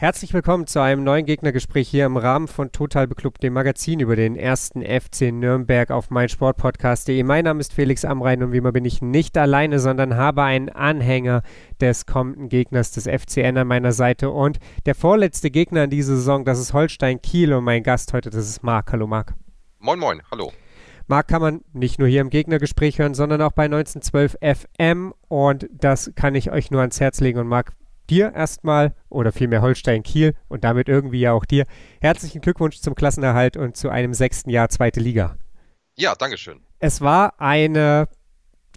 [0.00, 4.16] Herzlich willkommen zu einem neuen Gegnergespräch hier im Rahmen von Total Beklubbt, dem Magazin über
[4.16, 7.22] den ersten FC Nürnberg auf meinsportpodcast.de.
[7.22, 10.70] Mein Name ist Felix Amrein und wie immer bin ich nicht alleine, sondern habe einen
[10.70, 11.42] Anhänger
[11.82, 16.46] des kommenden Gegners des FCN an meiner Seite und der vorletzte Gegner in dieser Saison,
[16.46, 18.92] das ist Holstein Kiel und mein Gast heute, das ist Marc.
[18.92, 19.34] Hallo Marc.
[19.80, 20.50] Moin Moin, hallo.
[21.08, 25.68] Marc kann man nicht nur hier im Gegnergespräch hören, sondern auch bei 1912 FM und
[25.70, 27.72] das kann ich euch nur ans Herz legen und Marc,
[28.10, 31.64] dir erstmal oder vielmehr Holstein Kiel und damit irgendwie ja auch dir
[32.00, 35.36] herzlichen Glückwunsch zum Klassenerhalt und zu einem sechsten Jahr zweite Liga.
[35.96, 36.60] Ja, Dankeschön.
[36.78, 38.08] Es war eine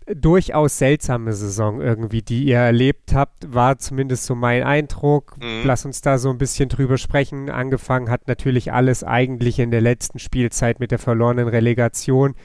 [0.05, 5.38] durchaus seltsame Saison irgendwie, die ihr erlebt habt, war zumindest so mein Eindruck.
[5.41, 5.61] Mhm.
[5.63, 7.49] Lass uns da so ein bisschen drüber sprechen.
[7.49, 12.36] Angefangen hat natürlich alles eigentlich in der letzten Spielzeit mit der verlorenen Relegation.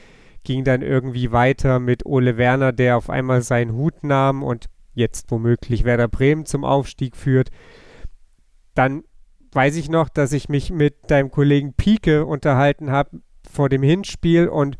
[0.43, 4.67] Ging dann irgendwie weiter mit Ole Werner, der auf einmal seinen Hut nahm und
[4.99, 7.49] jetzt womöglich Werder Bremen zum Aufstieg führt.
[8.75, 9.03] Dann
[9.51, 14.47] weiß ich noch, dass ich mich mit deinem Kollegen Pieke unterhalten habe vor dem Hinspiel
[14.47, 14.77] und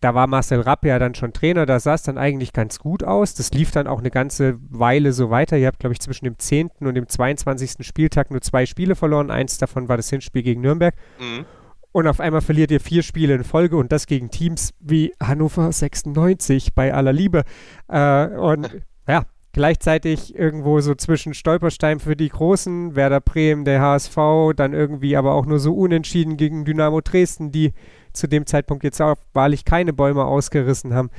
[0.00, 3.02] da war Marcel Rapp ja dann schon Trainer, da sah es dann eigentlich ganz gut
[3.02, 3.34] aus.
[3.34, 5.56] Das lief dann auch eine ganze Weile so weiter.
[5.56, 6.70] Ihr habt, glaube ich, zwischen dem 10.
[6.80, 7.84] und dem 22.
[7.86, 9.30] Spieltag nur zwei Spiele verloren.
[9.30, 10.94] Eins davon war das Hinspiel gegen Nürnberg.
[11.18, 11.46] Mhm.
[11.92, 15.72] Und auf einmal verliert ihr vier Spiele in Folge und das gegen Teams wie Hannover
[15.72, 17.44] 96 bei aller Liebe.
[17.88, 19.24] Äh, und ja,
[19.56, 25.32] gleichzeitig irgendwo so zwischen Stolperstein für die Großen, Werder Bremen, der HSV, dann irgendwie aber
[25.32, 27.72] auch nur so unentschieden gegen Dynamo Dresden, die
[28.12, 31.10] zu dem Zeitpunkt jetzt auch wahrlich keine Bäume ausgerissen haben.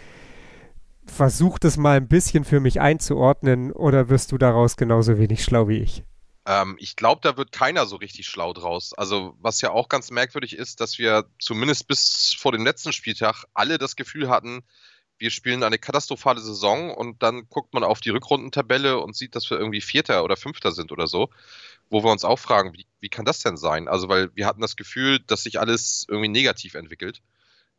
[1.07, 5.67] Versuch das mal ein bisschen für mich einzuordnen oder wirst du daraus genauso wenig schlau
[5.67, 6.03] wie ich?
[6.45, 8.93] Ähm, ich glaube, da wird keiner so richtig schlau draus.
[8.93, 13.45] Also, was ja auch ganz merkwürdig ist, dass wir zumindest bis vor dem letzten Spieltag
[13.55, 14.61] alle das Gefühl hatten,
[15.19, 19.49] wir spielen eine katastrophale Saison und dann guckt man auf die Rückrundentabelle und sieht, dass
[19.49, 21.29] wir irgendwie Vierter oder Fünfter sind oder so,
[21.89, 23.87] wo wir uns auch fragen, wie, wie kann das denn sein?
[23.87, 27.21] Also, weil wir hatten das Gefühl, dass sich alles irgendwie negativ entwickelt.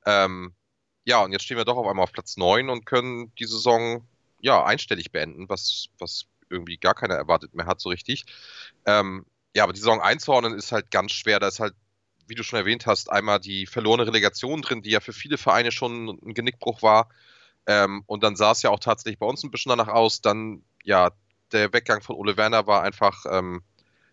[0.06, 0.54] Ähm,
[1.04, 4.06] ja, und jetzt stehen wir doch auf einmal auf Platz 9 und können die Saison
[4.40, 8.24] ja einstellig beenden, was, was irgendwie gar keiner erwartet mehr hat, so richtig.
[8.86, 11.40] Ähm, ja, aber die Saison einzuordnen ist halt ganz schwer.
[11.40, 11.74] Da ist halt
[12.28, 15.72] wie du schon erwähnt hast, einmal die verlorene Relegation drin, die ja für viele Vereine
[15.72, 17.08] schon ein Genickbruch war.
[17.68, 20.22] Ähm, und dann sah es ja auch tatsächlich bei uns ein bisschen danach aus.
[20.22, 21.12] Dann, ja,
[21.52, 23.62] der Weggang von Ole Werner war einfach, ähm,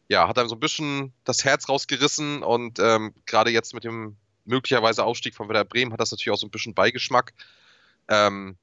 [0.10, 4.18] ja, hat einem so ein bisschen das Herz rausgerissen und ähm, gerade jetzt mit dem
[4.44, 7.34] möglicherweise Aufstieg von Werder Bremen hat das natürlich auch so ein bisschen Beigeschmack.
[8.10, 8.58] Ähm,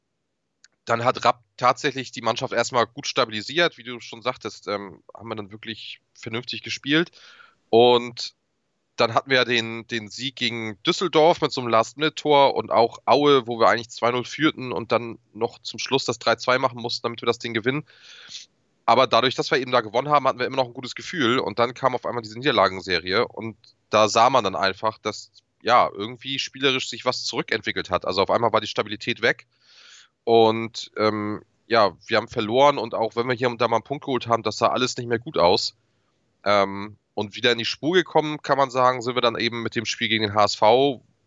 [0.85, 5.29] dann hat Rapp tatsächlich die Mannschaft erstmal gut stabilisiert, wie du schon sagtest, ähm, haben
[5.29, 7.13] wir dann wirklich vernünftig gespielt.
[7.71, 8.35] Und
[9.03, 13.49] dann hatten wir den, den Sieg gegen Düsseldorf mit so einem Last-Minute-Tor und auch Aue,
[13.49, 17.21] wo wir eigentlich 2-0 führten und dann noch zum Schluss das 3-2 machen mussten, damit
[17.21, 17.85] wir das Ding gewinnen.
[18.87, 21.41] Aber dadurch, dass wir eben da gewonnen haben, hatten wir immer noch ein gutes Gefühl
[21.41, 23.57] und dann kam auf einmal diese Niederlagenserie und
[23.91, 25.33] da sah man dann einfach, dass
[25.63, 28.05] ja irgendwie spielerisch sich was zurückentwickelt hat.
[28.05, 29.47] Also auf einmal war die Stabilität weg
[30.23, 33.85] und ähm, ja, wir haben verloren und auch wenn wir hier und da mal einen
[33.85, 35.75] Punkt geholt haben, das sah alles nicht mehr gut aus.
[36.45, 39.77] Ähm, und wieder in die Spur gekommen, kann man sagen, sind wir dann eben mit
[39.77, 40.61] dem Spiel gegen den HSV,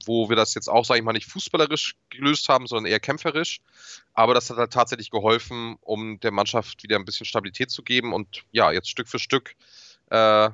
[0.05, 3.61] wo wir das jetzt auch, sage ich mal, nicht fußballerisch gelöst haben, sondern eher kämpferisch.
[4.13, 8.13] Aber das hat halt tatsächlich geholfen, um der Mannschaft wieder ein bisschen Stabilität zu geben
[8.13, 9.55] und ja, jetzt Stück für Stück
[10.09, 10.49] äh,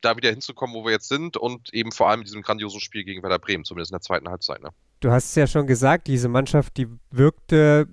[0.00, 3.04] da wieder hinzukommen, wo wir jetzt sind und eben vor allem in diesem grandiosen Spiel
[3.04, 4.62] gegen Werder Bremen, zumindest in der zweiten Halbzeit.
[4.62, 4.70] Ne?
[5.00, 7.88] Du hast es ja schon gesagt, diese Mannschaft, die wirkte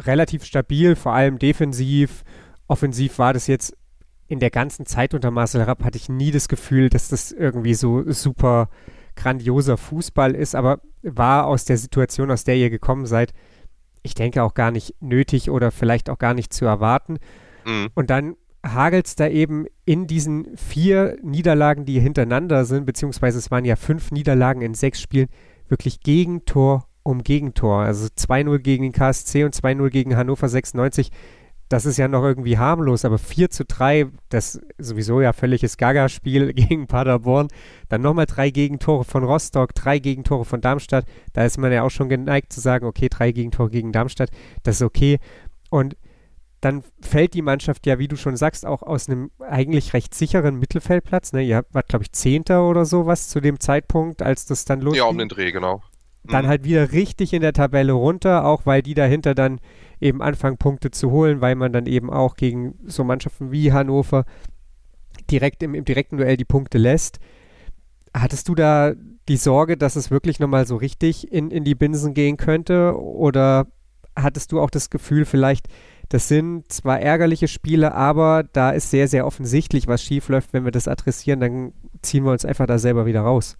[0.00, 2.24] relativ stabil, vor allem defensiv.
[2.66, 3.76] Offensiv war das jetzt
[4.34, 7.74] in der ganzen Zeit unter Marcel Rapp hatte ich nie das Gefühl, dass das irgendwie
[7.74, 8.68] so super
[9.14, 13.32] grandioser Fußball ist, aber war aus der Situation, aus der ihr gekommen seid,
[14.02, 17.18] ich denke auch gar nicht nötig oder vielleicht auch gar nicht zu erwarten.
[17.64, 17.90] Mhm.
[17.94, 18.34] Und dann
[18.66, 23.76] hagelt es da eben in diesen vier Niederlagen, die hintereinander sind, beziehungsweise es waren ja
[23.76, 25.28] fünf Niederlagen in sechs Spielen,
[25.68, 27.82] wirklich Gegentor um Gegentor.
[27.82, 31.12] Also 2-0 gegen den KSC und 2-0 gegen Hannover 96
[31.68, 36.52] das ist ja noch irgendwie harmlos, aber 4 zu 3, das sowieso ja völliges Gaga-Spiel
[36.54, 37.48] gegen Paderborn,
[37.88, 41.90] dann nochmal drei Gegentore von Rostock, drei Gegentore von Darmstadt, da ist man ja auch
[41.90, 44.30] schon geneigt zu sagen, okay, drei Gegentore gegen Darmstadt,
[44.62, 45.18] das ist okay.
[45.70, 45.96] Und
[46.64, 50.58] dann fällt die Mannschaft ja, wie du schon sagst, auch aus einem eigentlich recht sicheren
[50.58, 51.34] Mittelfeldplatz.
[51.34, 51.42] Ne?
[51.42, 55.02] Ihr wart, glaube ich, Zehnter oder sowas zu dem Zeitpunkt, als das dann losging.
[55.02, 55.82] Ja, um den Dreh, genau.
[56.24, 56.48] Dann mhm.
[56.48, 59.60] halt wieder richtig in der Tabelle runter, auch weil die dahinter dann
[60.04, 64.24] eben anfangen, Punkte zu holen, weil man dann eben auch gegen so Mannschaften wie Hannover
[65.30, 67.18] direkt im, im direkten Duell die Punkte lässt.
[68.12, 68.92] Hattest du da
[69.28, 72.96] die Sorge, dass es wirklich nochmal so richtig in, in die Binsen gehen könnte?
[72.96, 73.66] Oder
[74.14, 75.68] hattest du auch das Gefühl, vielleicht,
[76.10, 80.52] das sind zwar ärgerliche Spiele, aber da ist sehr, sehr offensichtlich, was schief läuft.
[80.52, 81.72] Wenn wir das adressieren, dann
[82.02, 83.56] ziehen wir uns einfach da selber wieder raus.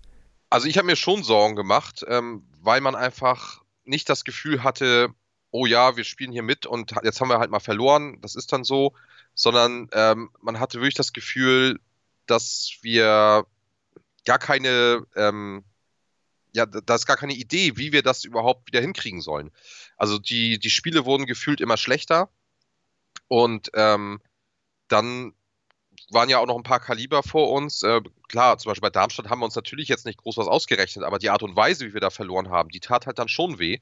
[0.51, 5.09] Also ich habe mir schon Sorgen gemacht, ähm, weil man einfach nicht das Gefühl hatte,
[5.55, 8.53] oh ja, wir spielen hier mit und jetzt haben wir halt mal verloren, das ist
[8.53, 8.93] dann so,
[9.37, 11.79] sondern ähm, man hatte wirklich das Gefühl,
[12.27, 13.47] dass wir
[14.25, 15.63] gar keine, ähm,
[16.57, 19.53] ja, da ist gar keine Idee, wie wir das überhaupt wieder hinkriegen sollen.
[19.97, 22.31] Also die, die Spiele wurden gefühlt immer schlechter
[23.29, 24.21] und ähm,
[24.89, 25.35] dann
[26.11, 27.83] waren ja auch noch ein paar Kaliber vor uns.
[27.83, 31.05] Äh, klar, zum Beispiel bei Darmstadt haben wir uns natürlich jetzt nicht groß was ausgerechnet,
[31.05, 33.59] aber die Art und Weise, wie wir da verloren haben, die tat halt dann schon
[33.59, 33.79] weh.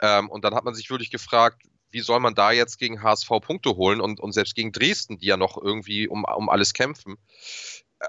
[0.00, 3.28] Ähm, und dann hat man sich wirklich gefragt, wie soll man da jetzt gegen HSV
[3.40, 7.16] Punkte holen und, und selbst gegen Dresden, die ja noch irgendwie um, um alles kämpfen.
[8.00, 8.06] Äh,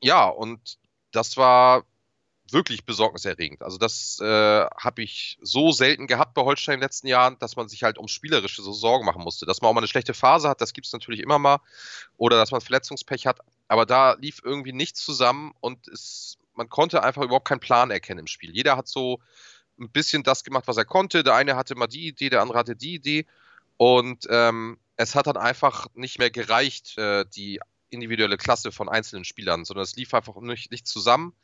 [0.00, 0.78] ja, und
[1.12, 1.84] das war
[2.52, 3.62] wirklich besorgniserregend.
[3.62, 7.56] Also das äh, habe ich so selten gehabt bei Holstein in den letzten Jahren, dass
[7.56, 9.46] man sich halt ums Spielerische so Sorgen machen musste.
[9.46, 11.58] Dass man auch mal eine schlechte Phase hat, das gibt es natürlich immer mal.
[12.16, 13.40] Oder dass man Verletzungspech hat.
[13.68, 18.20] Aber da lief irgendwie nichts zusammen und es, man konnte einfach überhaupt keinen Plan erkennen
[18.20, 18.50] im Spiel.
[18.54, 19.20] Jeder hat so
[19.80, 21.22] ein bisschen das gemacht, was er konnte.
[21.22, 23.26] Der eine hatte mal die Idee, der andere hatte die Idee.
[23.76, 27.60] Und ähm, es hat dann einfach nicht mehr gereicht, äh, die
[27.90, 31.34] individuelle Klasse von einzelnen Spielern, sondern es lief einfach nicht, nicht zusammen.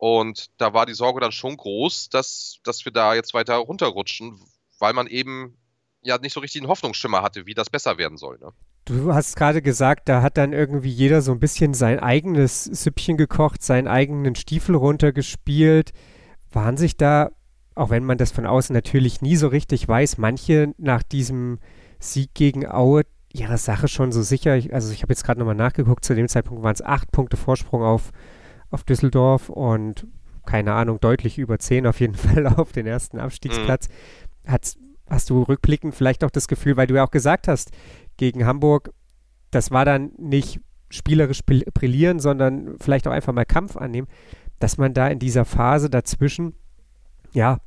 [0.00, 4.40] Und da war die Sorge dann schon groß, dass, dass wir da jetzt weiter runterrutschen,
[4.78, 5.58] weil man eben
[6.00, 8.38] ja nicht so richtig einen Hoffnungsschimmer hatte, wie das besser werden soll.
[8.38, 8.50] Ne?
[8.86, 13.18] Du hast gerade gesagt, da hat dann irgendwie jeder so ein bisschen sein eigenes Süppchen
[13.18, 15.90] gekocht, seinen eigenen Stiefel runtergespielt.
[16.50, 17.28] Waren sich da,
[17.74, 21.58] auch wenn man das von außen natürlich nie so richtig weiß, manche nach diesem
[21.98, 23.02] Sieg gegen Aue
[23.34, 24.52] ihre Sache schon so sicher?
[24.72, 27.82] Also ich habe jetzt gerade nochmal nachgeguckt, zu dem Zeitpunkt waren es acht Punkte Vorsprung
[27.82, 28.12] auf
[28.70, 30.06] auf Düsseldorf und
[30.46, 33.88] keine Ahnung, deutlich über 10 auf jeden Fall auf den ersten Abstiegsplatz.
[33.88, 34.52] Mhm.
[34.52, 34.78] Hat's,
[35.08, 37.72] hast du rückblickend vielleicht auch das Gefühl, weil du ja auch gesagt hast,
[38.16, 38.92] gegen Hamburg,
[39.50, 44.08] das war dann nicht spielerisch brillieren, sondern vielleicht auch einfach mal Kampf annehmen,
[44.58, 46.54] dass man da in dieser Phase dazwischen,
[47.32, 47.58] ja,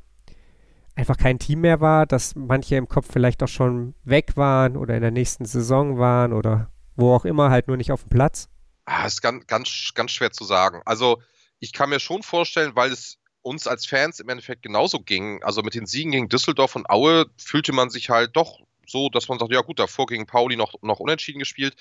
[0.96, 4.96] einfach kein Team mehr war, dass manche im Kopf vielleicht auch schon weg waren oder
[4.96, 8.50] in der nächsten Saison waren oder wo auch immer, halt nur nicht auf dem Platz?
[8.86, 10.82] Ah, ist ganz, ganz, ganz schwer zu sagen.
[10.86, 11.22] Also,
[11.60, 15.44] ich kann mir schon vorstellen, weil es uns als Fans im Endeffekt genauso ging.
[15.44, 19.28] Also mit den Siegen gegen Düsseldorf und Aue fühlte man sich halt doch so, dass
[19.28, 21.76] man sagt, ja gut, davor gegen Pauli noch, noch unentschieden gespielt.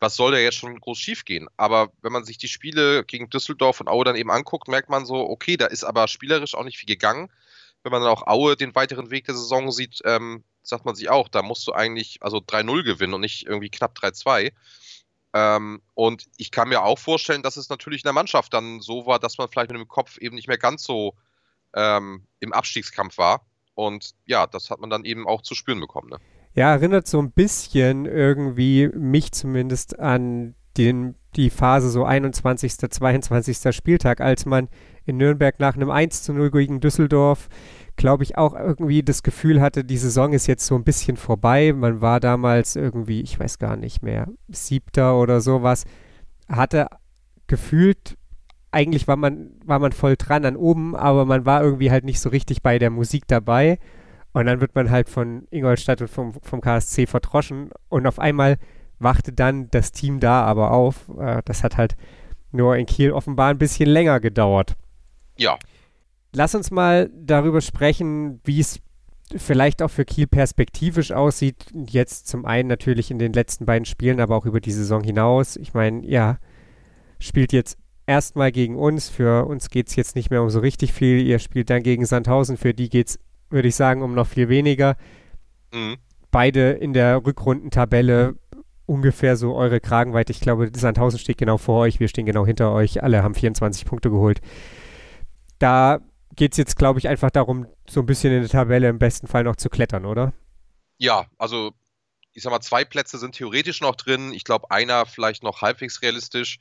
[0.00, 1.48] Was soll da jetzt schon groß schief gehen?
[1.56, 5.06] Aber wenn man sich die Spiele gegen Düsseldorf und Aue dann eben anguckt, merkt man
[5.06, 7.30] so, okay, da ist aber spielerisch auch nicht viel gegangen.
[7.82, 11.10] Wenn man dann auch Aue den weiteren Weg der Saison sieht, ähm, sagt man sich
[11.10, 14.52] auch, da musst du eigentlich also 3-0 gewinnen und nicht irgendwie knapp 3-2.
[15.34, 19.06] Ähm, und ich kann mir auch vorstellen, dass es natürlich in der Mannschaft dann so
[19.06, 21.14] war, dass man vielleicht mit dem Kopf eben nicht mehr ganz so
[21.74, 23.46] ähm, im Abstiegskampf war.
[23.74, 26.10] Und ja, das hat man dann eben auch zu spüren bekommen.
[26.10, 26.18] Ne?
[26.54, 33.74] Ja, erinnert so ein bisschen irgendwie mich zumindest an den, die Phase so 21., 22.
[33.74, 34.68] Spieltag, als man
[35.06, 37.48] in Nürnberg nach einem 1 zu 0 gegen Düsseldorf
[37.96, 41.72] glaube ich, auch irgendwie das Gefühl hatte, die Saison ist jetzt so ein bisschen vorbei.
[41.72, 45.84] Man war damals irgendwie, ich weiß gar nicht mehr, siebter oder sowas,
[46.48, 46.86] hatte
[47.46, 48.16] gefühlt,
[48.70, 52.20] eigentlich war man, war man voll dran an oben, aber man war irgendwie halt nicht
[52.20, 53.78] so richtig bei der Musik dabei.
[54.32, 58.56] Und dann wird man halt von Ingolstadt und vom, vom KSC verdroschen und auf einmal
[58.98, 61.10] wachte dann das Team da aber auf.
[61.18, 61.96] Äh, das hat halt
[62.50, 64.74] nur in Kiel offenbar ein bisschen länger gedauert.
[65.36, 65.58] Ja,
[66.34, 68.80] Lass uns mal darüber sprechen, wie es
[69.36, 71.66] vielleicht auch für Kiel perspektivisch aussieht.
[71.74, 75.56] Jetzt zum einen natürlich in den letzten beiden Spielen, aber auch über die Saison hinaus.
[75.56, 76.38] Ich meine, ja,
[77.18, 79.08] spielt jetzt erstmal gegen uns.
[79.08, 81.20] Für uns geht es jetzt nicht mehr um so richtig viel.
[81.20, 82.56] Ihr spielt dann gegen Sandhausen.
[82.56, 83.18] Für die geht es,
[83.50, 84.96] würde ich sagen, um noch viel weniger.
[85.72, 85.96] Mhm.
[86.30, 88.36] Beide in der Rückrundentabelle
[88.86, 90.32] ungefähr so eure Kragenweite.
[90.32, 92.00] Ich glaube, Sandhausen steht genau vor euch.
[92.00, 93.02] Wir stehen genau hinter euch.
[93.02, 94.40] Alle haben 24 Punkte geholt.
[95.58, 96.00] Da
[96.34, 99.26] geht es jetzt, glaube ich, einfach darum, so ein bisschen in der Tabelle im besten
[99.26, 100.32] Fall noch zu klettern, oder?
[100.98, 101.72] Ja, also
[102.32, 104.32] ich sag mal, zwei Plätze sind theoretisch noch drin.
[104.32, 106.58] Ich glaube, einer vielleicht noch halbwegs realistisch.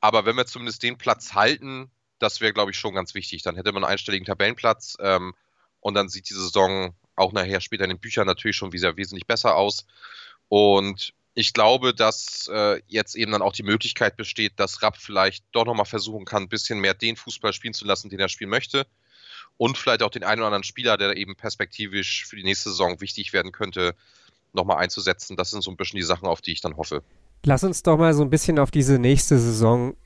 [0.00, 3.42] Aber wenn wir zumindest den Platz halten, das wäre, glaube ich, schon ganz wichtig.
[3.42, 5.34] Dann hätte man einen einstelligen Tabellenplatz ähm,
[5.80, 9.26] und dann sieht die Saison auch nachher später in den Büchern natürlich schon wieder wesentlich
[9.26, 9.86] besser aus.
[10.48, 15.44] Und ich glaube, dass äh, jetzt eben dann auch die Möglichkeit besteht, dass Rapp vielleicht
[15.52, 18.50] doch nochmal versuchen kann, ein bisschen mehr den Fußball spielen zu lassen, den er spielen
[18.50, 18.86] möchte
[19.58, 23.00] und vielleicht auch den einen oder anderen Spieler, der eben perspektivisch für die nächste Saison
[23.00, 23.94] wichtig werden könnte,
[24.52, 25.36] nochmal einzusetzen.
[25.36, 27.02] Das sind so ein bisschen die Sachen, auf die ich dann hoffe.
[27.44, 29.96] Lass uns doch mal so ein bisschen auf diese nächste Saison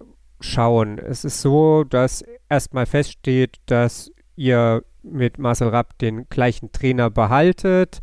[0.41, 0.99] schauen.
[0.99, 8.01] Es ist so, dass erstmal feststeht, dass ihr mit Marcel Rapp den gleichen Trainer behaltet.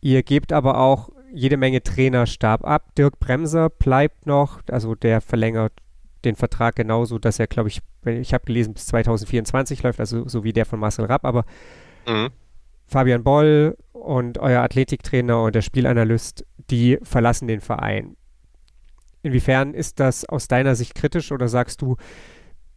[0.00, 2.94] Ihr gebt aber auch jede Menge Trainerstab ab.
[2.96, 5.72] Dirk Bremser bleibt noch, also der verlängert
[6.24, 10.44] den Vertrag genauso, dass er, glaube ich, ich habe gelesen, bis 2024 läuft, also so
[10.44, 11.44] wie der von Marcel Rapp, aber
[12.06, 12.30] mhm.
[12.86, 18.16] Fabian Boll und euer Athletiktrainer und der Spielanalyst, die verlassen den Verein.
[19.22, 21.96] Inwiefern ist das aus deiner Sicht kritisch oder sagst du,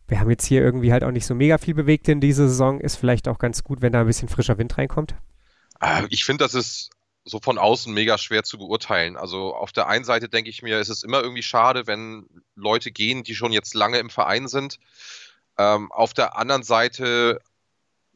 [0.08, 2.82] wir haben jetzt hier irgendwie halt auch nicht so mega viel bewegt in dieser Saison,
[2.82, 5.16] ist vielleicht auch ganz gut, wenn da ein bisschen frischer Wind reinkommt?
[5.80, 6.90] Äh, ich finde, das ist
[7.24, 9.18] so von außen mega schwer zu beurteilen.
[9.18, 12.92] Also auf der einen Seite denke ich mir, ist es immer irgendwie schade, wenn Leute
[12.92, 14.80] gehen, die schon jetzt lange im Verein sind.
[15.58, 17.40] Ähm, auf der anderen Seite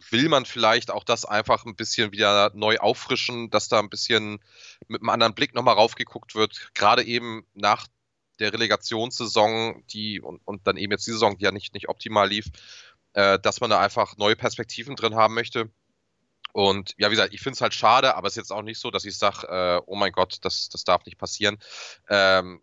[0.09, 4.39] will man vielleicht auch das einfach ein bisschen wieder neu auffrischen, dass da ein bisschen
[4.87, 6.69] mit einem anderen Blick nochmal raufgeguckt wird.
[6.73, 7.87] Gerade eben nach
[8.39, 12.27] der Relegationssaison, die und, und dann eben jetzt die Saison, die ja nicht, nicht optimal
[12.27, 12.47] lief,
[13.13, 15.69] äh, dass man da einfach neue Perspektiven drin haben möchte.
[16.55, 18.79] Und ja, wie gesagt, ich finde es halt schade, aber es ist jetzt auch nicht
[18.79, 21.57] so, dass ich sage, äh, oh mein Gott, das, das darf nicht passieren.
[22.07, 22.61] Ähm,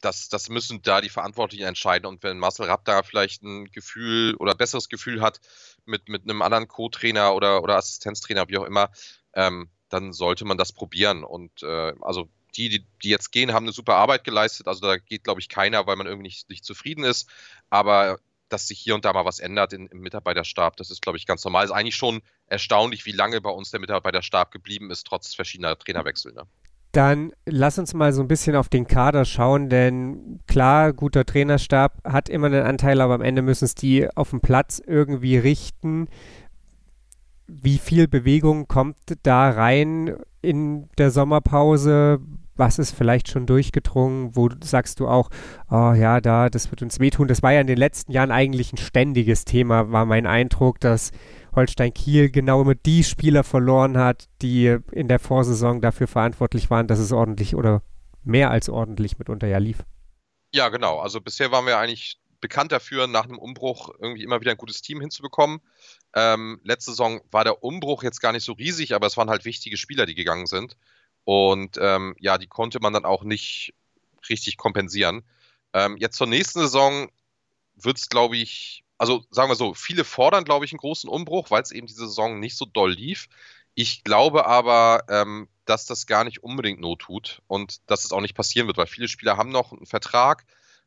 [0.00, 2.06] das, das müssen da die Verantwortlichen entscheiden.
[2.06, 5.38] Und wenn Marcel Rapp da vielleicht ein Gefühl oder ein besseres Gefühl hat
[5.84, 8.90] mit, mit einem anderen Co-Trainer oder, oder Assistenztrainer, wie auch immer,
[9.34, 11.22] ähm, dann sollte man das probieren.
[11.22, 14.66] Und äh, also die, die, die, jetzt gehen, haben eine super Arbeit geleistet.
[14.66, 17.28] Also da geht, glaube ich, keiner, weil man irgendwie nicht, nicht zufrieden ist.
[17.70, 18.18] Aber
[18.48, 20.76] dass sich hier und da mal was ändert in, im Mitarbeiterstab.
[20.76, 21.64] Das ist, glaube ich, ganz normal.
[21.64, 26.32] Ist eigentlich schon erstaunlich, wie lange bei uns der Mitarbeiterstab geblieben ist, trotz verschiedener Trainerwechsel.
[26.32, 26.44] Ne?
[26.92, 32.02] Dann lass uns mal so ein bisschen auf den Kader schauen, denn klar, guter Trainerstab
[32.04, 36.08] hat immer einen Anteil, aber am Ende müssen es die auf dem Platz irgendwie richten.
[37.46, 42.20] Wie viel Bewegung kommt da rein in der Sommerpause?
[42.58, 45.30] Was ist vielleicht schon durchgedrungen, wo sagst du auch,
[45.70, 47.28] oh ja, da, das wird uns wehtun.
[47.28, 51.12] Das war ja in den letzten Jahren eigentlich ein ständiges Thema, war mein Eindruck, dass
[51.54, 56.86] Holstein Kiel genau immer die Spieler verloren hat, die in der Vorsaison dafür verantwortlich waren,
[56.86, 57.82] dass es ordentlich oder
[58.22, 59.84] mehr als ordentlich mitunter ja lief.
[60.52, 60.98] Ja, genau.
[60.98, 64.82] Also bisher waren wir eigentlich bekannt dafür, nach einem Umbruch irgendwie immer wieder ein gutes
[64.82, 65.60] Team hinzubekommen.
[66.14, 69.44] Ähm, letzte Saison war der Umbruch jetzt gar nicht so riesig, aber es waren halt
[69.44, 70.76] wichtige Spieler, die gegangen sind.
[71.28, 73.74] Und ähm, ja, die konnte man dann auch nicht
[74.30, 75.24] richtig kompensieren.
[75.74, 77.10] Ähm, jetzt zur nächsten Saison
[77.74, 81.50] wird es, glaube ich, also sagen wir so, viele fordern, glaube ich, einen großen Umbruch,
[81.50, 83.28] weil es eben diese Saison nicht so doll lief.
[83.74, 88.22] Ich glaube aber, ähm, dass das gar nicht unbedingt not tut und dass es auch
[88.22, 90.46] nicht passieren wird, weil viele Spieler haben noch einen Vertrag.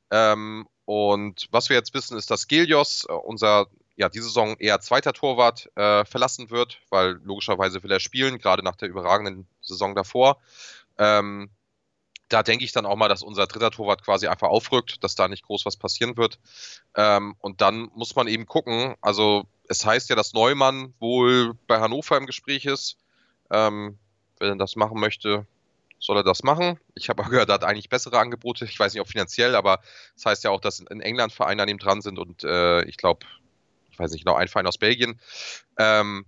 [0.10, 4.82] Ähm, und was wir jetzt wissen, ist, dass Gelios, äh, unser ja, diese Saison eher
[4.82, 9.96] zweiter Torwart äh, verlassen wird, weil logischerweise will er spielen, gerade nach der überragenden Saison
[9.96, 10.38] davor.
[10.98, 11.50] Ähm,
[12.30, 15.28] da denke ich dann auch mal, dass unser dritter Torwart quasi einfach aufrückt, dass da
[15.28, 16.40] nicht groß was passieren wird.
[16.96, 18.96] Ähm, und dann muss man eben gucken.
[19.02, 22.98] Also es heißt ja, dass Neumann wohl bei Hannover im Gespräch ist.
[23.50, 23.98] Ähm,
[24.40, 25.46] wenn er das machen möchte,
[26.00, 26.80] soll er das machen.
[26.96, 28.66] Ich habe gehört, er hat eigentlich bessere Angebote.
[28.66, 29.80] Ich weiß nicht, ob finanziell, aber
[30.16, 32.84] es das heißt ja auch, dass in England Vereine an ihm dran sind und äh,
[32.84, 33.26] ich glaube,
[33.92, 35.20] ich weiß nicht genau, ein Verein aus Belgien.
[35.78, 36.26] Ähm,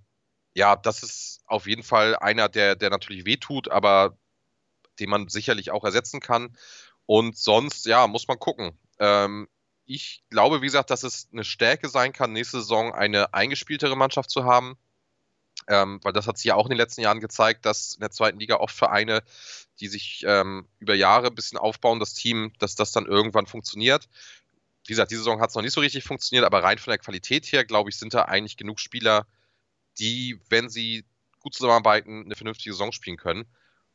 [0.54, 4.18] ja, das ist auf jeden Fall einer, der, der natürlich wehtut, aber
[5.00, 6.56] den man sicherlich auch ersetzen kann.
[7.06, 8.78] Und sonst, ja, muss man gucken.
[9.00, 9.48] Ähm,
[9.86, 14.30] ich glaube, wie gesagt, dass es eine Stärke sein kann, nächste Saison eine eingespieltere Mannschaft
[14.30, 14.78] zu haben.
[15.68, 18.12] Ähm, weil das hat sich ja auch in den letzten Jahren gezeigt, dass in der
[18.12, 19.24] zweiten Liga oft Vereine,
[19.80, 24.10] die sich ähm, über Jahre ein bisschen aufbauen, das Team, dass das dann irgendwann funktioniert
[24.86, 26.98] wie gesagt, diese Saison hat es noch nicht so richtig funktioniert, aber rein von der
[26.98, 29.26] Qualität her, glaube ich, sind da eigentlich genug Spieler,
[30.00, 31.06] die, wenn sie
[31.40, 33.46] gut zusammenarbeiten, eine vernünftige Saison spielen können.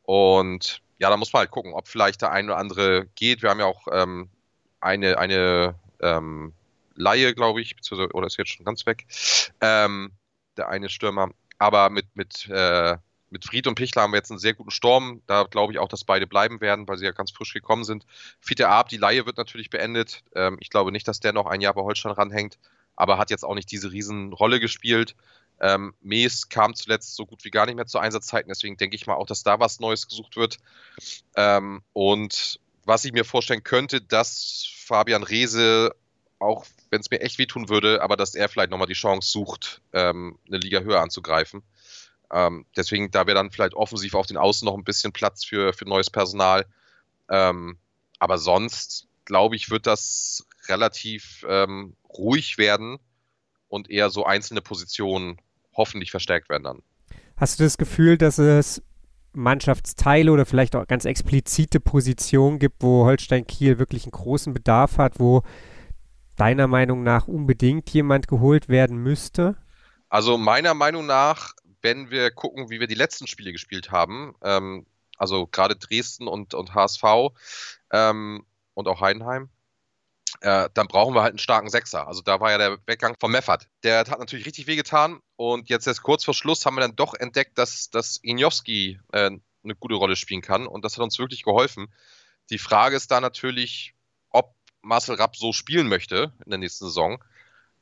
[0.02, 3.42] Und ja, da muss man halt gucken, ob vielleicht der eine oder andere geht.
[3.42, 4.28] Wir haben ja auch ähm,
[4.80, 6.52] eine, eine ähm,
[6.94, 9.06] Laie, glaube ich, oder ist jetzt schon ganz weg,
[9.60, 10.12] ähm,
[10.56, 11.30] der eine Stürmer.
[11.58, 12.96] Aber mit, mit äh,
[13.30, 15.22] mit Fried und Pichler haben wir jetzt einen sehr guten Sturm.
[15.26, 18.06] Da glaube ich auch, dass beide bleiben werden, weil sie ja ganz frisch gekommen sind.
[18.40, 20.22] Fiete Ab, die Laie wird natürlich beendet.
[20.34, 22.58] Ähm, ich glaube nicht, dass der noch ein Jahr bei Holstein ranhängt,
[22.96, 25.14] aber hat jetzt auch nicht diese Riesenrolle gespielt.
[25.60, 29.06] Ähm, Mees kam zuletzt so gut wie gar nicht mehr zu Einsatzzeiten, deswegen denke ich
[29.06, 30.58] mal auch, dass da was Neues gesucht wird.
[31.36, 35.94] Ähm, und was ich mir vorstellen könnte, dass Fabian Reese,
[36.38, 39.82] auch wenn es mir echt wehtun würde, aber dass er vielleicht nochmal die Chance sucht,
[39.92, 41.62] ähm, eine Liga höher anzugreifen.
[42.30, 45.72] Ähm, deswegen, da wäre dann vielleicht offensiv auf den Außen noch ein bisschen Platz für,
[45.72, 46.66] für neues Personal.
[47.28, 47.78] Ähm,
[48.18, 52.98] aber sonst, glaube ich, wird das relativ ähm, ruhig werden
[53.68, 55.40] und eher so einzelne Positionen
[55.78, 56.82] hoffentlich verstärkt werden dann.
[57.38, 58.82] Hast du das Gefühl, dass es
[59.32, 64.99] Mannschaftsteile oder vielleicht auch ganz explizite Positionen gibt, wo Holstein Kiel wirklich einen großen Bedarf
[64.99, 65.42] hat, wo
[66.37, 69.56] deiner Meinung nach unbedingt jemand geholt werden müsste?
[70.08, 74.87] Also meiner Meinung nach, wenn wir gucken, wie wir die letzten Spiele gespielt haben, ähm,
[75.16, 77.02] also gerade Dresden und, und HSV
[77.92, 78.44] ähm,
[78.75, 79.49] und auch Heidenheim,
[80.40, 82.07] äh, dann brauchen wir halt einen starken Sechser.
[82.07, 83.68] Also da war ja der Weggang von Meffert.
[83.83, 87.14] Der hat natürlich richtig wehgetan und jetzt erst kurz vor Schluss haben wir dann doch
[87.14, 89.30] entdeckt, dass, dass Injowski äh,
[89.64, 91.92] eine gute Rolle spielen kann und das hat uns wirklich geholfen.
[92.50, 93.95] Die Frage ist da natürlich,
[94.30, 97.23] ob Marcel Rapp so spielen möchte in der nächsten Saison.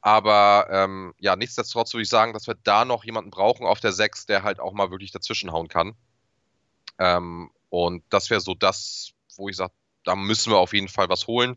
[0.00, 3.92] Aber ähm, ja, nichtsdestotrotz würde ich sagen, dass wir da noch jemanden brauchen auf der
[3.92, 5.96] Sechs, der halt auch mal wirklich dazwischenhauen kann.
[6.98, 9.72] Ähm, und das wäre so das, wo ich sage,
[10.04, 11.56] da müssen wir auf jeden Fall was holen.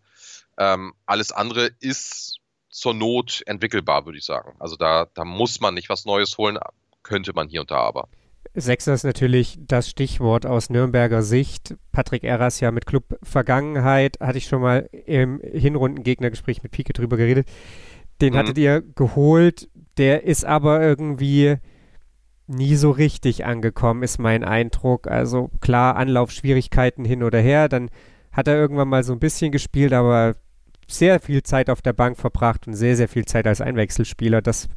[0.59, 2.37] Ähm, alles andere ist
[2.69, 4.55] zur Not entwickelbar, würde ich sagen.
[4.59, 6.59] Also da, da muss man nicht was Neues holen,
[7.01, 8.09] könnte man hier und da aber.
[8.53, 11.75] Sechser ist natürlich das Stichwort aus Nürnberger Sicht.
[11.91, 17.17] Patrick Erras ja mit Club Vergangenheit, hatte ich schon mal im Hinrundengegnergespräch mit Pike drüber
[17.17, 17.47] geredet.
[18.21, 18.37] Den mhm.
[18.37, 21.57] hattet ihr geholt, der ist aber irgendwie
[22.47, 25.07] nie so richtig angekommen, ist mein Eindruck.
[25.07, 27.89] Also klar, Anlaufschwierigkeiten hin oder her, dann
[28.31, 30.35] hat er irgendwann mal so ein bisschen gespielt, aber
[30.91, 34.41] sehr viel Zeit auf der Bank verbracht und sehr, sehr viel Zeit als Einwechselspieler.
[34.41, 34.67] Das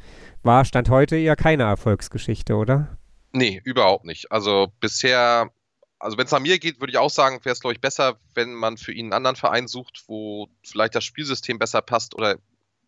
[0.43, 2.97] war, Stand heute eher keine Erfolgsgeschichte, oder?
[3.31, 4.31] Nee, überhaupt nicht.
[4.31, 5.51] Also bisher,
[5.99, 8.19] also wenn es nach mir geht, würde ich auch sagen, wäre es, glaube ich, besser,
[8.35, 12.37] wenn man für ihn einen anderen Verein sucht, wo vielleicht das Spielsystem besser passt oder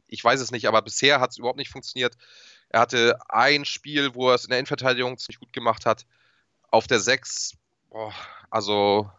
[0.07, 2.15] ich weiß es nicht, aber bisher hat es überhaupt nicht funktioniert.
[2.69, 6.05] Er hatte ein Spiel, wo er es in der Innenverteidigung ziemlich gut gemacht hat.
[6.69, 7.53] Auf der 6,
[8.49, 9.09] also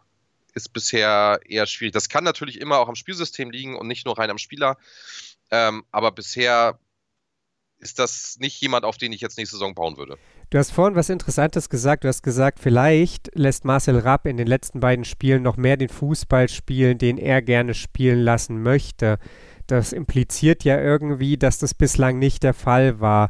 [0.57, 1.93] ist bisher eher schwierig.
[1.93, 4.77] Das kann natürlich immer auch am Spielsystem liegen und nicht nur rein am Spieler.
[5.51, 6.79] Ähm, aber bisher
[7.79, 10.17] ist das nicht jemand, auf den ich jetzt nächste Saison bauen würde.
[10.49, 12.03] Du hast vorhin was Interessantes gesagt.
[12.03, 15.89] Du hast gesagt, vielleicht lässt Marcel Rapp in den letzten beiden Spielen noch mehr den
[15.89, 19.19] Fußball spielen, den er gerne spielen lassen möchte.
[19.67, 23.29] Das impliziert ja irgendwie, dass das bislang nicht der Fall war.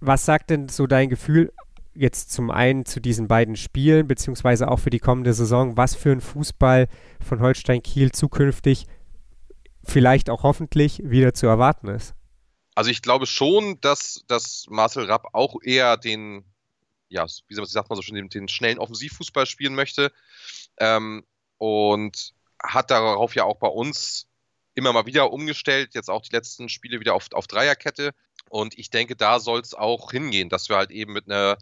[0.00, 1.52] Was sagt denn so dein Gefühl
[1.94, 6.12] jetzt zum einen zu diesen beiden Spielen, beziehungsweise auch für die kommende Saison, was für
[6.12, 6.88] ein Fußball
[7.24, 8.86] von Holstein Kiel zukünftig
[9.84, 12.14] vielleicht auch hoffentlich wieder zu erwarten ist.
[12.74, 16.44] Also ich glaube schon, dass, dass Marcel Rapp auch eher den,
[17.08, 20.12] ja, wie sagt man so schön, den, den schnellen Offensivfußball spielen möchte.
[20.78, 21.24] Ähm,
[21.58, 24.26] und hat darauf ja auch bei uns
[24.74, 28.12] immer mal wieder umgestellt, jetzt auch die letzten Spiele wieder auf, auf Dreierkette.
[28.48, 31.58] Und ich denke, da soll es auch hingehen, dass wir halt eben mit einer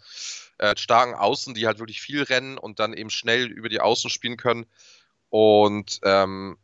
[0.59, 4.11] äh, starken Außen, die halt wirklich viel rennen und dann eben schnell über die Außen
[4.11, 4.67] spielen können.
[5.29, 6.59] Und ähm,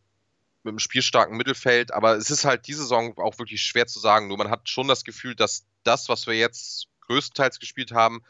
[0.66, 1.94] mit einem spielstarken Mittelfeld.
[1.94, 4.28] Aber es ist halt diese Saison auch wirklich schwer zu sagen.
[4.28, 8.22] Nur man hat schon das Gefühl, dass das, was wir jetzt größtenteils gespielt haben,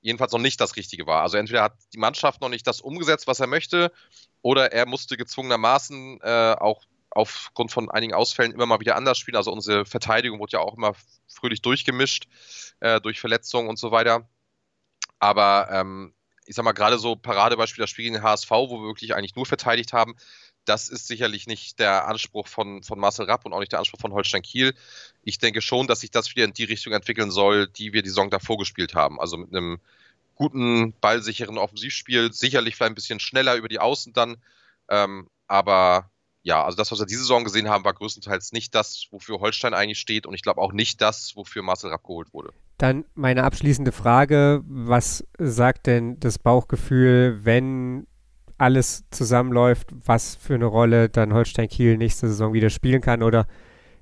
[0.00, 1.22] jedenfalls noch nicht das Richtige war.
[1.22, 3.92] Also entweder hat die Mannschaft noch nicht das umgesetzt, was er möchte,
[4.40, 6.84] oder er musste gezwungenermaßen äh, auch
[7.14, 9.36] aufgrund von einigen Ausfällen immer mal wieder anders spielen.
[9.36, 10.94] Also unsere Verteidigung wurde ja auch immer
[11.28, 12.28] fröhlich durchgemischt
[12.80, 14.28] äh, durch Verletzungen und so weiter.
[15.18, 16.12] Aber ähm,
[16.46, 19.36] ich sag mal, gerade so Paradebeispiel das Spiel gegen den HSV, wo wir wirklich eigentlich
[19.36, 20.16] nur verteidigt haben,
[20.64, 24.00] das ist sicherlich nicht der Anspruch von, von Marcel Rapp und auch nicht der Anspruch
[24.00, 24.74] von Holstein Kiel.
[25.22, 28.08] Ich denke schon, dass sich das wieder in die Richtung entwickeln soll, die wir die
[28.08, 29.20] Saison davor gespielt haben.
[29.20, 29.78] Also mit einem
[30.34, 34.36] guten, ballsicheren Offensivspiel, sicherlich vielleicht ein bisschen schneller über die Außen dann.
[34.88, 36.10] Ähm, aber
[36.44, 39.72] ja, also das, was wir diese Saison gesehen haben, war größtenteils nicht das, wofür Holstein
[39.72, 42.52] eigentlich steht und ich glaube auch nicht das, wofür Marcel Rapp geholt wurde.
[42.76, 48.06] Dann meine abschließende Frage, was sagt denn das Bauchgefühl, wenn
[48.58, 53.46] alles zusammenläuft, was für eine Rolle dann Holstein Kiel nächste Saison wieder spielen kann oder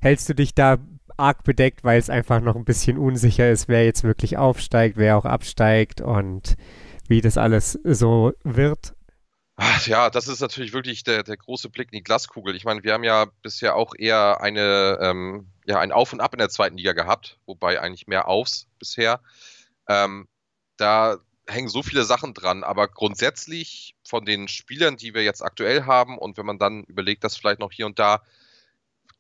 [0.01, 0.79] hältst du dich da
[1.17, 5.17] arg bedeckt, weil es einfach noch ein bisschen unsicher ist, wer jetzt wirklich aufsteigt, wer
[5.17, 6.57] auch absteigt und
[7.07, 8.95] wie das alles so wird?
[9.87, 12.57] Ja, das ist natürlich wirklich der, der große Blick in die Glaskugel.
[12.57, 16.33] Ich meine, wir haben ja bisher auch eher eine, ähm, ja, ein Auf und Ab
[16.35, 19.21] in der zweiten Liga gehabt, wobei eigentlich mehr Aufs bisher.
[19.89, 20.29] Ähm,
[20.77, 25.85] da hängen so viele Sachen dran, aber grundsätzlich von den Spielern, die wir jetzt aktuell
[25.85, 28.23] haben und wenn man dann überlegt, dass vielleicht noch hier und da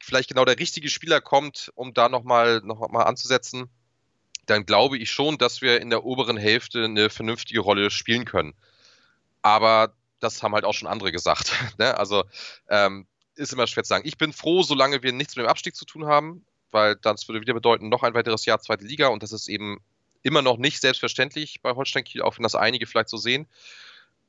[0.00, 3.68] vielleicht genau der richtige Spieler kommt, um da nochmal noch mal anzusetzen,
[4.46, 8.55] dann glaube ich schon, dass wir in der oberen Hälfte eine vernünftige Rolle spielen können.
[9.42, 11.52] Aber das haben halt auch schon andere gesagt.
[11.78, 11.96] ne?
[11.98, 12.24] Also
[12.68, 14.06] ähm, ist immer schwer zu sagen.
[14.06, 17.40] Ich bin froh, solange wir nichts mit dem Abstieg zu tun haben, weil das würde
[17.40, 19.80] wieder bedeuten, noch ein weiteres Jahr zweite Liga und das ist eben
[20.22, 23.46] immer noch nicht selbstverständlich bei Holstein Kiel, auch wenn das einige vielleicht so sehen.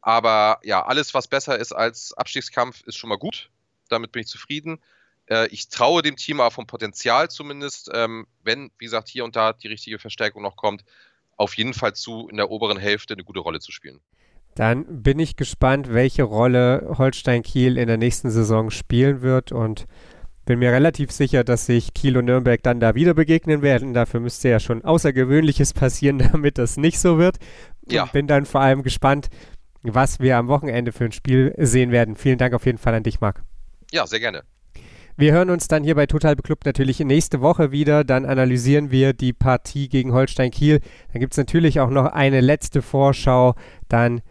[0.01, 3.49] Aber ja, alles, was besser ist als Abstiegskampf, ist schon mal gut.
[3.89, 4.81] Damit bin ich zufrieden.
[5.27, 9.35] Äh, ich traue dem Team aber vom Potenzial zumindest, ähm, wenn, wie gesagt, hier und
[9.35, 10.83] da die richtige Verstärkung noch kommt,
[11.37, 14.01] auf jeden Fall zu, in der oberen Hälfte eine gute Rolle zu spielen.
[14.55, 19.85] Dann bin ich gespannt, welche Rolle Holstein Kiel in der nächsten Saison spielen wird und
[20.45, 23.93] bin mir relativ sicher, dass sich Kiel und Nürnberg dann da wieder begegnen werden.
[23.93, 27.37] Dafür müsste ja schon Außergewöhnliches passieren, damit das nicht so wird.
[27.89, 28.03] Ja.
[28.03, 29.29] Und bin dann vor allem gespannt,
[29.81, 32.15] was wir am Wochenende für ein Spiel sehen werden.
[32.15, 33.43] Vielen Dank auf jeden Fall an dich, Marc.
[33.91, 34.43] Ja, sehr gerne.
[35.15, 38.03] Wir hören uns dann hier bei Total Beklubbt natürlich nächste Woche wieder.
[38.03, 40.79] Dann analysieren wir die Partie gegen Holstein Kiel.
[41.11, 43.53] Dann gibt es natürlich auch noch eine letzte Vorschau
[43.89, 44.21] dann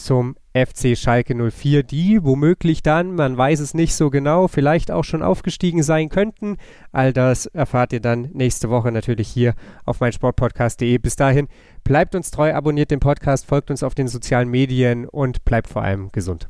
[0.00, 5.04] zum FC Schalke 04, die womöglich dann, man weiß es nicht so genau, vielleicht auch
[5.04, 6.56] schon aufgestiegen sein könnten.
[6.90, 10.98] All das erfahrt ihr dann nächste Woche natürlich hier auf meinsportpodcast.de.
[10.98, 11.46] Bis dahin,
[11.84, 15.82] bleibt uns treu, abonniert den Podcast, folgt uns auf den sozialen Medien und bleibt vor
[15.82, 16.48] allem gesund.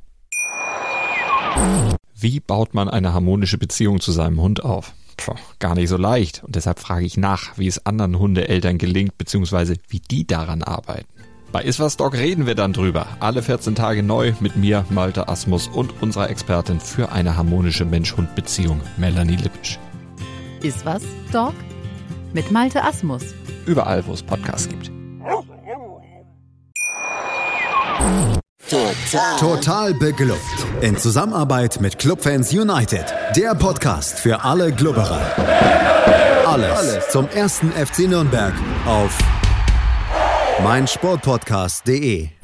[2.14, 4.94] Wie baut man eine harmonische Beziehung zu seinem Hund auf?
[5.16, 6.42] Puh, gar nicht so leicht.
[6.44, 11.08] Und deshalb frage ich nach, wie es anderen Hundeeltern gelingt, beziehungsweise wie die daran arbeiten.
[11.52, 13.06] Bei Iswas Dog reden wir dann drüber.
[13.18, 18.80] Alle 14 Tage neu mit mir, Malte Asmus und unserer Expertin für eine harmonische Mensch-Hund-Beziehung,
[18.96, 19.78] Melanie Lippisch.
[20.62, 21.54] Iswas Dog
[22.32, 23.22] mit Malte Asmus.
[23.66, 24.92] Überall, wo es Podcasts gibt.
[28.68, 29.36] Total.
[29.40, 30.38] Total beglückt.
[30.80, 33.12] In Zusammenarbeit mit Clubfans United.
[33.34, 35.20] Der Podcast für alle Glubberer.
[36.46, 38.54] Alles, Alles zum ersten FC Nürnberg
[38.86, 39.18] auf
[40.62, 42.39] meinsportpodcast.de.